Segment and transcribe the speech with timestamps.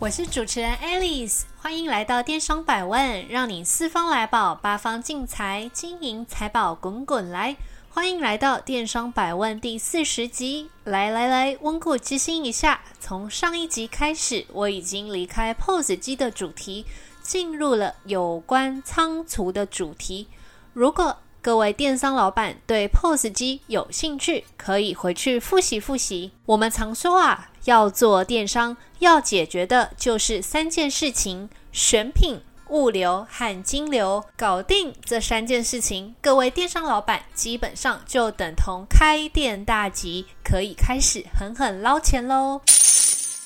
[0.00, 7.56] 我是主持人 Alice，欢迎来到电商百问，让你四方来宝，八方进财，金银财宝滚滚来。
[7.88, 10.68] 欢迎来到电商百问第四十集。
[10.82, 12.82] 来来来，温故知新一下。
[13.00, 16.84] 从上一集开始，我已经离开 POS 机的主题，
[17.22, 20.28] 进入了有关仓储的主题。
[20.74, 26.32] 如果各位电商老板对 POS 机有兴趣，可以回去复习复习。
[26.46, 32.40] 我们常说啊，要做电商，要解决的就是三件事情：选品。
[32.70, 42.62] 物流和金流搞定这三件事情，各位电商老板基本上就等同开店大吉，可以开始狠狠捞钱喽。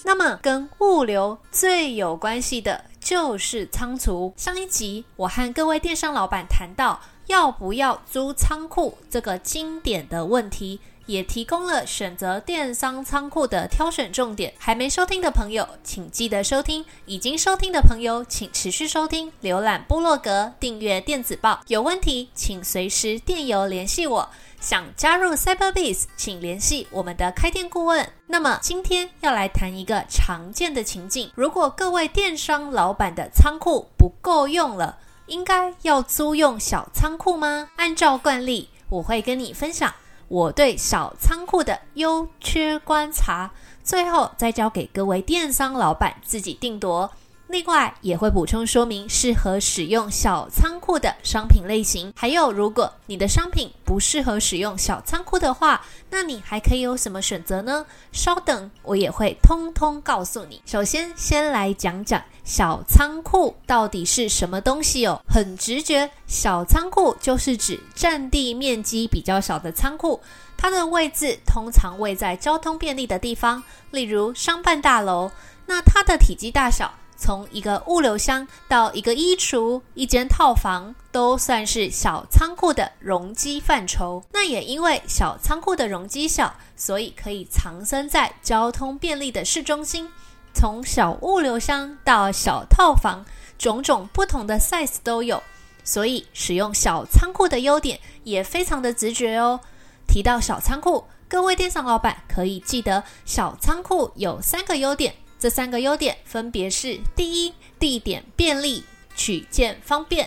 [0.05, 4.33] 那么跟物流最有关系的就是仓储。
[4.37, 10.81] 上一集我和各位电商老板谈到要不要租仓库这个经典的问题。
[11.09, 14.53] 也提供了选择电商仓库的挑选重点。
[14.59, 19.33] 还没收听的朋友，请记得收听；已经收听的朋友，请持续收听。
[19.43, 21.61] 浏览部落格，订阅电子报。
[21.69, 24.29] 有问题，请随时电邮联系我。
[24.61, 28.07] 想加入 Cyberbiz，请联系我们的开店顾问。
[28.27, 37.71] 那么今天要来谈一个常见的情境：如果各位电商老板的仓库不够用了，应该要租用小仓库吗？
[37.77, 39.95] 按照惯例，我会跟你分享。
[40.29, 43.51] 我对小仓库的优缺观察，
[43.83, 47.11] 最后再交给各位电商老板自己定夺。
[47.49, 57.87] 另外也会补充说明适合使用小仓库的商品类型，还有如果你的商品不适合使用小仓库的话，那你还可以有什么选择呢？
[58.13, 60.61] 稍等，我也会通通告诉你。
[60.67, 65.19] 首先，先来讲讲小仓库到底是什么东西哦。
[65.27, 70.21] 很直觉，小仓库就是指占地面积比较小的仓库，
[70.59, 75.31] 它的位置通常位在交通便利的地方，例如商办大楼。
[75.65, 76.91] 那它的体积大小，
[77.21, 84.23] 从一个物流箱到一个衣橱、一间套房，都算是小仓库的容积范畴。
[84.33, 90.09] 那也因为小仓库的容积小，所以可以藏身在交通便利的市中心。
[90.55, 93.25] 从小物流箱到小套房，
[93.59, 95.43] 种种不同的 size 都有。
[95.85, 99.59] 所以使用小仓库的优点也非常的直觉哦。
[100.07, 105.15] 提到小仓库，各位电商老板可以记得，小仓库有三个优点。
[105.39, 108.83] 这三个优点分别是：第一，地点便利，
[109.15, 110.27] 取件方便；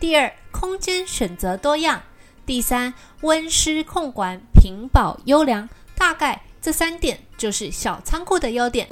[0.00, 2.00] 第二，空间选择多样；
[2.44, 5.68] 第三，温湿控管，品保优良。
[5.96, 8.88] 大概这三点就是小仓库的优点。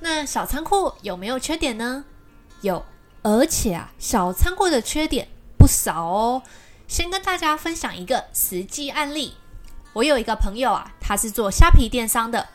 [0.00, 2.04] 那小仓库有没有缺点呢？
[2.60, 2.84] 有，
[3.22, 6.42] 而且啊，小仓库的缺点不少哦。
[6.86, 9.34] 先跟大家分享一个实际案例。
[9.94, 12.46] 我有一个朋友啊，他是做虾皮电商的。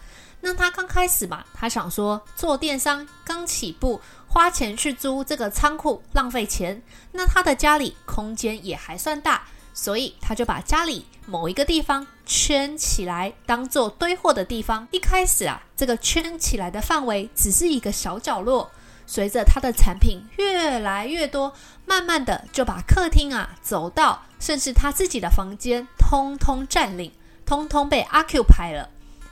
[0.41, 6.81] 那他刚开始嘛，他想说做电商刚起步，花钱去租这个仓库浪费钱。
[7.11, 14.87] 那他的家里空间也还算大，所以他就把家里某一个地方圈起来，当做堆货的地方。
[14.91, 18.71] 一开始啊，这个圈起来的范围只是一个小角落，
[19.05, 21.53] 随着他的产品越来越多，
[21.85, 27.11] 慢慢的就把客厅啊、走道，甚至他自己的房间，通通占领，
[27.45, 28.89] 通通被 occupy 了。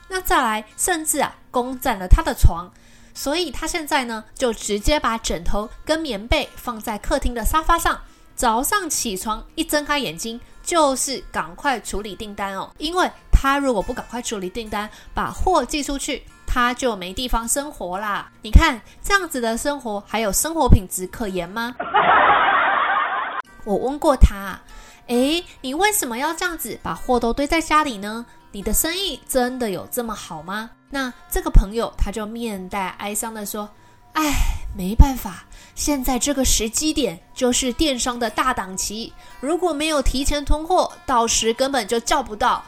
[0.08, 2.72] 那再来，甚至啊，攻占了他的床，
[3.14, 8.00] 所以他现在呢，就直接把枕头跟棉被放在客厅的沙发上。
[8.36, 18.32] 早上起床一睁开眼睛，就是赶快处理订单哦，因为他如果不赶快处理订单，把货寄出去，他就没地方生活啦。
[18.44, 21.76] 你看这样子的生活，还有生活品质可言吗？
[23.66, 24.60] 我问过他，
[25.08, 28.24] 诶，你为什么要这样子把货都堆在家里呢？
[28.58, 30.72] 你的生意真的有这么好吗？
[30.90, 33.70] 那这个朋友他就面带哀伤地说
[34.14, 34.34] ：“哎，
[34.76, 35.46] 没办法，
[35.76, 42.64] 现在这个时机点就是电商的大档期，如果没有提前囤货，到时根本就叫不到。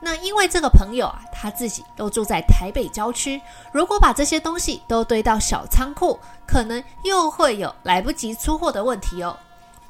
[0.00, 3.42] 那因为这个朋友啊，他自己都住在台北郊区，
[3.72, 9.36] 如果把这些东西都堆到小仓库，可能又会有来不及出货的问题哦。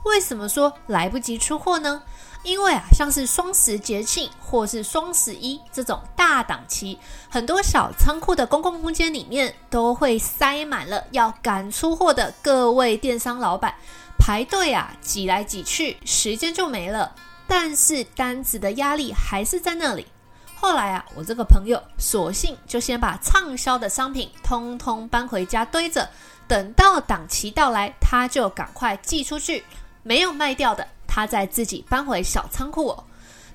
[0.04, 2.02] 为什么说来不及出货呢？”
[2.46, 6.96] 因为啊，像是双十节庆或是双十一这种大档期，
[7.28, 13.74] 很多小仓库的公共空间里面都会塞满了要赶出货的各位电商老板，
[14.16, 17.12] 排队啊，挤来挤去，时间就没了。
[17.48, 20.06] 但是单子的压力还是在那里。
[20.54, 26.08] 后来啊，我这个朋友索性就先把畅销的商品通通搬回家堆着，
[26.46, 29.64] 等到档期到来，他就赶快寄出去。
[30.04, 33.04] 没有卖掉的，他再自己搬回小仓库哦。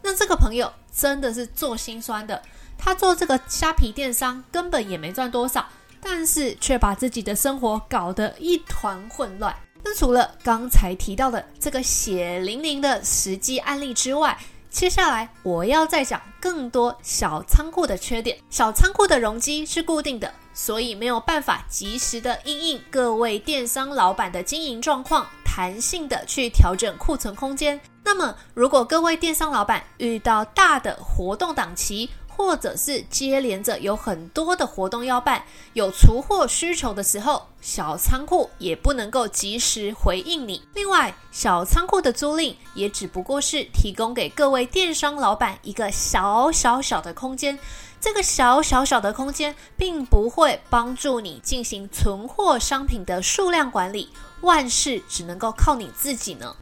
[0.02, 2.42] 那这个朋友真的是做心酸的，
[2.76, 5.64] 他做这个虾皮电商根本也没赚多少，
[6.02, 9.56] 但是却把自己的生活搞得一团混乱。
[9.84, 14.36] 那除了刚才提到的这个血淋淋的实际案例之外，
[14.72, 18.40] 接下来我要再讲更多小仓库的缺点。
[18.50, 20.34] 小仓库的容积是固定的。
[20.54, 27.80] 所以没有办法及时的因应各位电商老板的经营状况，弹性的去调整库存空间。
[28.04, 35.44] 那么，如果各位电商老板遇到大的活动档期，或者是接连着有很多的活动要办，
[35.74, 40.64] 有出货需求的时候，小仓库也不能够及时回应你。
[40.74, 47.58] 另外，小仓库的租赁也只不过是提供给各位电商老板一个小小小的空间。
[48.02, 54.10] 这个小小小的空间，并不会帮助你进行存货商品的数量管理，
[54.42, 56.56] 万事只能够靠你自己呢。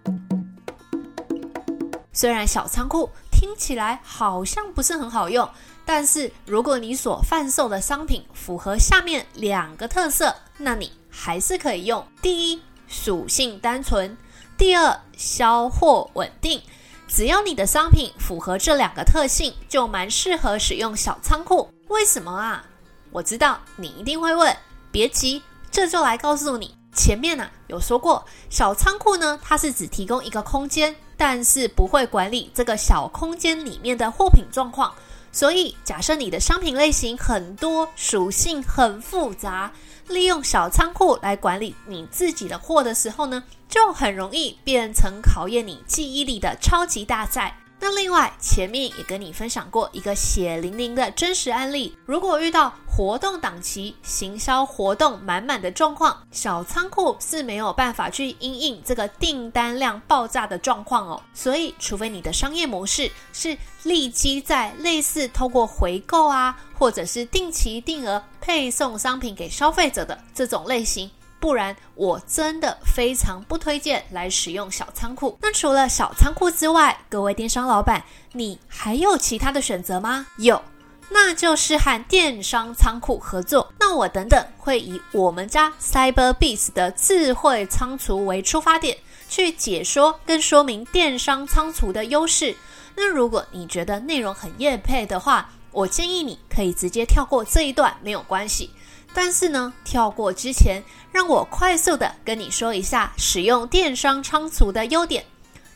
[2.11, 5.49] 虽然小仓库听起来好像不是很好用，
[5.85, 12.05] 但是如果你所贩售的商品符合下面两个特色，那你还是可以用。
[12.21, 14.13] 第一，属性单纯；
[14.57, 16.61] 第二，销货稳定。
[17.09, 21.67] 只要你的商品符合这两个特性，就蛮适合使用小仓库。
[21.87, 22.63] 为什么啊？
[23.09, 24.55] 我知道你一定会问，
[24.91, 25.41] 别急，
[25.71, 26.77] 这就来告诉你。
[26.93, 34.93] 前面呢、啊、有说过，小仓库呢，它是只提供一个空间，但是不会管理这个小空间里面的货品状况。
[35.31, 39.71] 所以，假设你的商品类型很多，属性很复杂，
[40.09, 47.55] 利用小仓库来管理你自己的货的时候呢，就很容易变成考验你记忆力的超级大赛。
[47.79, 51.95] 那另外，前面也跟你分享过一个血淋淋的真实案例。
[52.05, 61.23] 如果遇到活动档期、行销活动满满的状况，小仓库是没有办法去因应这个订单量爆炸的状况哦。
[61.33, 71.09] 所以，除非你的商业模式是立即在类似透过回购啊，或者是定期定额配送商品给消费者的这种类型。
[71.39, 75.37] 不然，我真的非常不推荐来使用小仓库。
[75.41, 78.03] 那除了小仓库之外，各位电商老板，
[78.33, 80.27] 你还有其他的选择吗？
[80.39, 80.61] 有，
[81.09, 83.73] 那就是和电商仓库合作。
[83.79, 88.97] 那我等等会以我们家 Cyberbiz 的智慧仓储为出发点，
[89.27, 92.55] 去解说跟说明电商仓储的优势。
[92.95, 98.69] 那如果你觉得内容很业配的话，我建议你可以直接跳过这一段，没有关系。
[99.13, 105.25] 但是呢，跳过之前，让我快速的跟你说一下使用电商仓储的优点。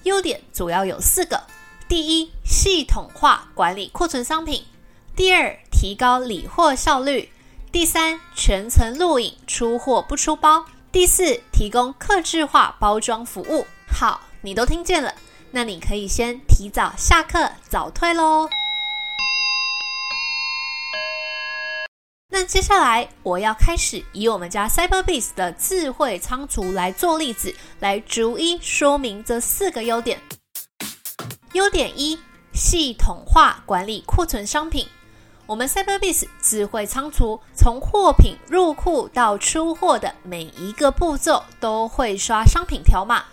[0.04, 1.42] 优点主要有四个：
[1.88, 4.62] 第一，系统化管理库存商品；
[5.16, 7.30] 第二，提高理货效率；
[7.72, 13.64] 第三，全程录影，出货不出包；第四，提供客制化包装服务。
[13.88, 15.14] 好，你都听见了，
[15.52, 18.50] 那你可以先提早下课早退喽。
[22.30, 30.20] 那接下来我要开始以我们家 Cyberbiz 的智慧仓储来做例子，来逐一说明这四个优点。
[31.52, 32.18] 优点一：
[32.52, 34.88] 系统化管理库存商品。
[35.54, 43.24] 我们 Cyberbiz 智慧仓储从货品入库到出货的每一个步骤都会刷商品条码，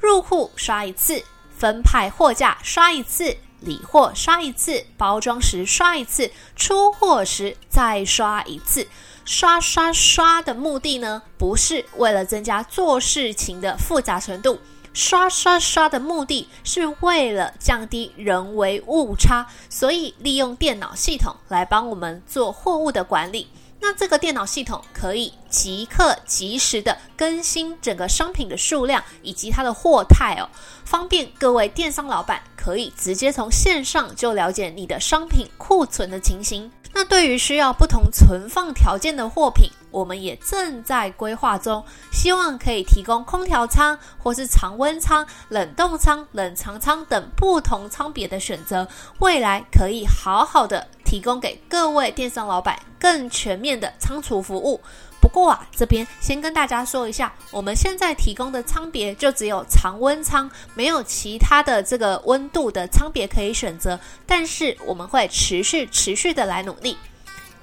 [0.00, 1.22] 入库刷一次，
[1.54, 3.36] 分派货架刷一次。
[3.60, 8.88] 理货刷一次，包装时刷一次，出货时再刷一次。
[9.26, 14.58] 刷刷刷的目的呢，不是为了增加做事情的复杂程度，
[14.96, 23.46] 刷刷刷的目的是为了降低人为误差，所以利用电脑系统来帮我们做货物的管理。
[23.78, 30.48] 那这个电脑系统可以即刻及时的更新整个商品的数量以及它的货态哦，
[30.86, 36.72] 方便各位电商老板可以直接从线上就了解你的商品库存的情形。
[36.98, 48.88] 那对于需要不同存放条件的货品，我们也正在规划中，希望可以提供空调仓或是常温仓、冷冻仓、冷藏仓等不同仓别的选择，
[49.18, 54.80] 未来可以好好的提供给各位电商老板更全面的仓储服务。
[55.26, 63.98] 不过啊，这边先跟大家说一下，我们现在提供的仓别就只有常温仓，没有其他的这个温度的仓别可以选择。
[64.24, 66.96] 但是我们会持续持续的来努力。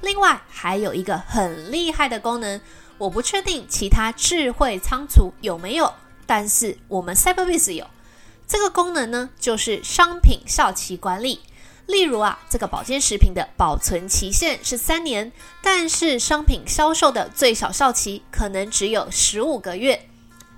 [0.02, 2.60] 另外还有一个很厉害的功能，
[2.98, 5.94] 我不确定其他智慧仓储有没有，
[6.26, 7.88] 但是我们 Cyberbiz 有。
[8.46, 11.40] 这个功能呢，就是商品效期管理。
[11.86, 20.08] 例如啊，这个保健食品的保存期限是三年，但是商品销售的最小效期可能只有十五个月。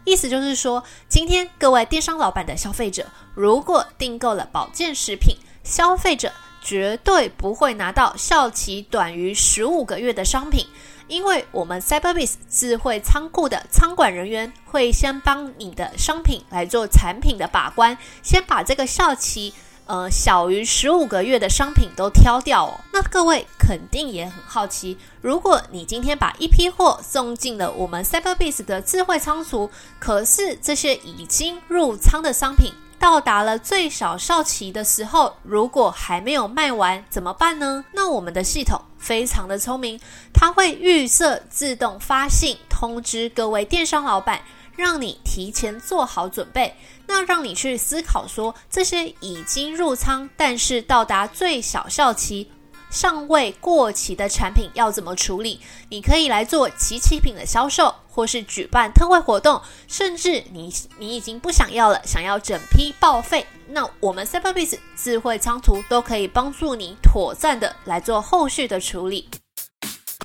[0.04, 10.68] 意思就是说，今天各位电商老板的消费者，如果订购了保健食品，消费者绝对不会拿到效期短于十五个月的商品，
[11.08, 19.52] 因为我们 CyberBase 智慧仓库的仓管人员会先帮你的商品来做产品的把关，先把这个效期。
[19.88, 22.74] 呃，小于十五个月的商品都挑掉哦。
[22.92, 37.86] 那各位肯定也很好奇，如果你今天把一批货送进了我们 Cyberbiz 的智慧仓储，可是这些已经入仓的商品到达了最小效期的时候，如果还没有卖完，怎么办呢？
[37.92, 40.00] 那我们的系统非常的聪明，
[40.34, 44.42] 它会预设自动发信通知各位电商老板。
[44.76, 46.76] 让你提前做好准备，
[47.08, 52.52] 那让你去思考说，这些已经入仓，但是到达最小效期
[52.90, 55.60] 尚未过期的产品要怎么处理？
[55.90, 69.30] 你可以来做即期品的销售，或是举办特惠活动，甚至你你已经不想要了，想要整批报废，那我们 Cyberbiz 智慧仓储都可以帮助你妥善的来做后续的处理。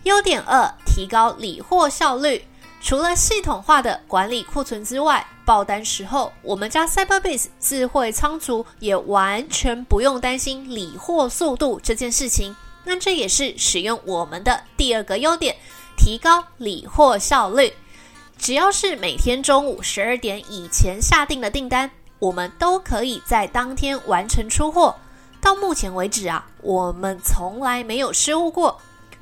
[0.04, 2.44] 优点二，提高理货效率。
[2.80, 12.56] 除了系统化的管理库存之外，爆单时候，我们家 CyberBase 智慧仓储也完全不用担心理货速度这件事情。
[12.84, 15.54] 那这也是使用我们的第二个优点，
[15.96, 17.72] 提高理货效率。
[18.38, 24.96] 只要是每天中午十二点以前下订的订单，我们都可以在当天完成出货。
[25.42, 28.80] 到目前为止啊，我们从来没有失误过。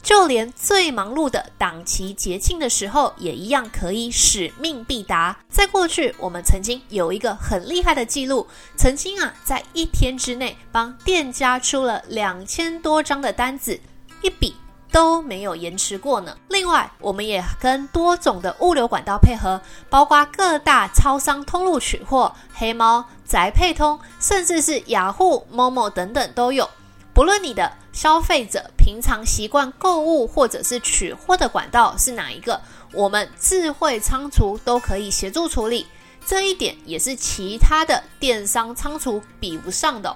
[0.09, 5.37] 就连最忙碌的档期节庆的时候，也一样可以使命必达。
[5.51, 13.79] 在过去，我们曾经有一个很厉害的记录，曾经啊，在一天之内帮店家出了两千多张的单子，
[14.23, 14.57] 一笔
[14.91, 16.35] 都没有延迟过呢。
[16.49, 19.61] 另外，我们也跟多种的物流管道配合，
[19.91, 26.67] 包括各大超商通路取货、黑猫、宅配通，甚至是雅虎、Momo 等等都有。
[27.13, 32.61] 不论你的消费者平常习惯购物或者是取货的管道是哪一个，
[32.93, 35.85] 我们智慧仓储都可以协助处理。
[36.25, 40.15] 这一点也是其他的电商仓储比不上的。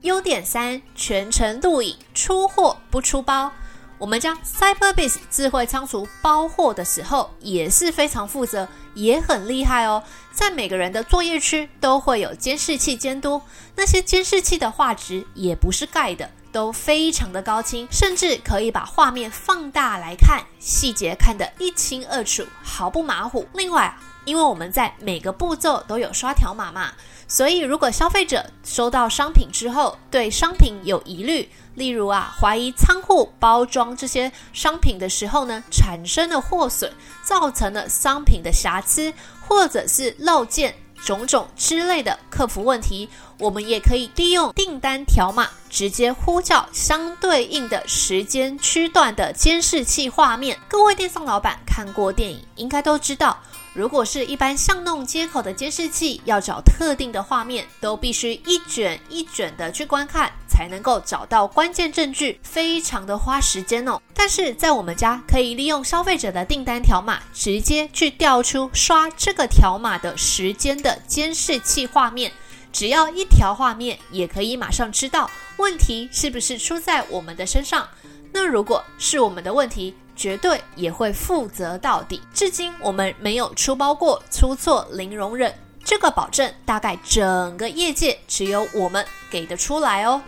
[0.00, 3.52] 优点三：全程录影，出货不出包。
[3.98, 10.02] 我们家 Cyberbase 智慧仓储包货的时候也是非常负责，也很厉害哦。
[10.32, 13.42] 在每个人的作业区都会有监视器监督，
[13.76, 23.46] 那些监视器的画质也不是盖的，都非常的高清，甚至可以把画面放大来看，细节看得一清二楚，毫不马虎。
[23.52, 26.90] 另外，因为我们在每个步骤都有刷条码嘛，
[27.28, 36.90] 所以如果消费者收到商品之后对商品有疑虑，例如啊，怀疑仓库包装这些商品的时候呢，产生了货损，
[37.22, 39.14] 造成了商品的瑕疵，
[39.46, 40.74] 或者是漏件
[41.04, 50.58] 种种之类的客服问题，我们也可以利用订单条码，直接呼叫相对应的时间区段的监视器画面。
[50.68, 53.38] 各位电商老板看过电影，应该都知道。
[53.78, 64.02] 如果是一般巷弄街口的监视器，要找特定的画面，都必须一卷一卷的去观看，才能够找到关键证据，非常的花时间哦。
[64.12, 72.32] 但是在我们家，可以利用消费者的订单条码，直接去调出刷这个条码的时间的监视器画面，
[72.72, 77.86] 只要一条画面，也可以马上知道问题是不是出在我们的身上。
[78.32, 82.20] 那如果是我们的问题，绝对也会负责到底。
[82.34, 90.20] 至今我们没有出包过，出错零容忍，这个保证大概整个业界只有我们给得出来哦。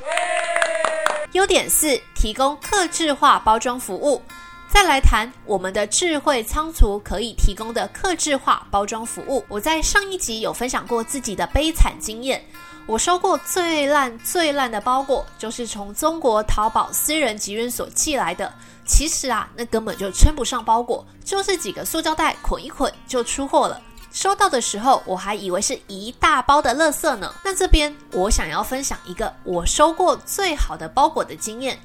[1.32, 4.22] 优点四，提供客制化包装服务。
[4.72, 9.44] 再来谈我们的智慧仓储可以提供的客制化包装服务。
[9.48, 12.40] 我在上一集有分享过自己的悲惨经验，
[12.86, 18.52] 我收过最烂最烂的包裹，就是从中国淘宝私人集运所寄来的。
[18.84, 23.80] 其实啊，那根本就称不上包裹，就是几个塑胶袋捆一捆就出货了。
[24.10, 27.32] 收到的时候，我还以为是一大包的垃圾呢。
[27.44, 31.78] 那这边我想要分享一个我收过最好的包裹的经验，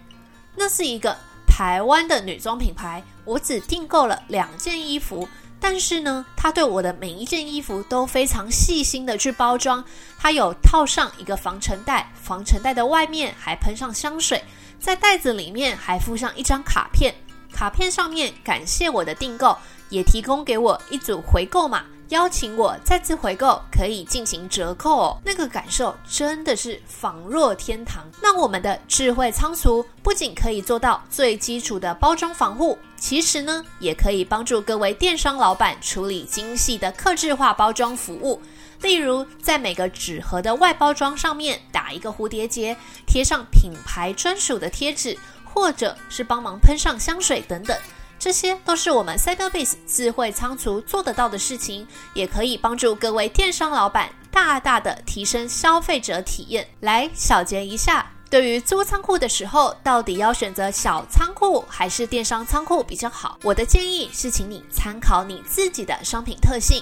[0.56, 5.30] 那是一个台湾的女装品牌，我只订购了两件衣服。
[5.67, 9.84] 但是呢，他对我的每一件衣服都非常细心的去包装。
[10.15, 14.43] 他有套上一个防尘袋，防尘袋的外面还喷上香水，
[14.79, 17.12] 在袋子里面还附上一张卡片，
[17.51, 19.57] 卡片上面感谢我的订购，
[19.89, 21.84] 也提供给我一组回购码。
[22.10, 28.04] 邀请我再次回购，可以进行折扣哦，那个感受真的是仿若天堂。
[28.22, 38.40] 那我们的智慧仓储不仅可以做到最基础的包装防护，其实呢，也可以帮助各位电商老板处理精细的客制化包装服务。
[38.82, 47.76] 例如，在每个纸盒的外包装上面打一个蝴蝶结，贴上品牌专属的贴纸，或者是帮忙喷上香水等等。
[48.25, 56.67] 这些都是我们 CyberBase 智慧仓储做得到的事情，也可以帮助各位电商老板大大的提升消费者体验。
[56.79, 63.38] 来小结一下，对于租仓库的时候，到底要选择小仓库还是电商仓库比较好？
[63.44, 66.82] 我的建议是，请你参考你自己的商品特性。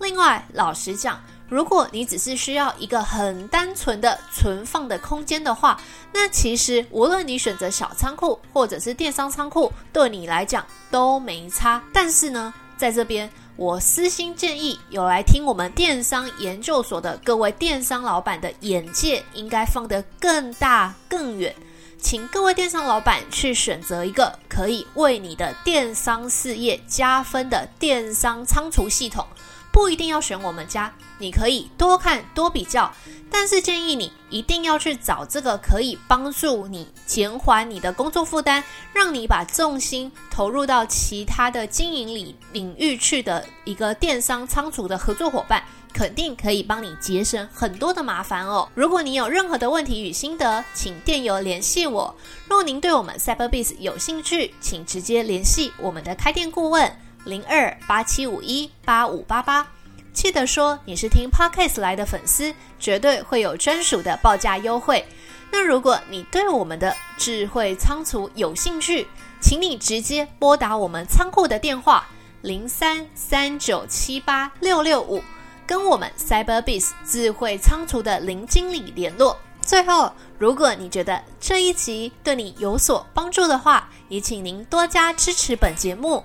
[0.00, 1.22] 另外，老实讲。
[1.48, 5.78] 如果你只是需要一个很单纯的存放的空间的话，
[6.12, 11.82] 那其实无论你选择小仓库或者是电商仓库，对你来讲都没差。
[11.92, 21.54] 但是呢，在这边我私心建议，有来听我们电商研究所的各位电商老板的眼界应该放得更大更远，
[21.98, 29.26] 请各位电商老板去选择一个可以为你的电商事业加分的电商仓储系统。
[29.72, 32.92] 不一定要选我们家，你可以多看多比较，
[33.30, 38.62] 但是建议你一定要去找这个可以帮助你减缓你的工作负担，
[38.92, 45.64] 让你把重心投入到其他的经营领领域去的一个电商仓储的合作伙伴，
[45.94, 48.68] 肯定可以帮你节省很多的麻烦哦。
[48.74, 52.14] 如果你有任何的问题与心得，请电邮联系我。
[52.46, 56.94] 若您对我们 Cyberbiz 有兴趣，请直接联系我们的开店顾问。
[57.24, 59.66] 零二八七五一八五八八，
[60.12, 65.04] 记得说你是听 Podcast 来的粉丝，绝对会有专属的报价优惠。
[65.50, 69.06] 那如果你对我们的智慧仓储有兴趣，
[69.40, 72.06] 请你直接拨打我们仓库的电话
[72.40, 75.22] 零三三九七八六六五，
[75.66, 79.38] 跟我们 Cyberbiz 智慧仓储的林经理联络。
[79.60, 86.24] 最后，如果你觉得这一集对你有所帮助的话，也请您多加支持本节目。